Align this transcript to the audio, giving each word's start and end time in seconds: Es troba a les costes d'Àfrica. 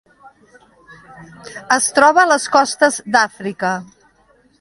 Es 1.75 1.89
troba 1.99 2.23
a 2.23 2.29
les 2.31 2.47
costes 2.57 2.97
d'Àfrica. 3.17 3.75